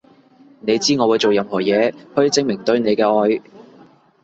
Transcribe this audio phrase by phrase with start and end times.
[0.61, 3.39] 你知我會做任何嘢去證明對你嘅愛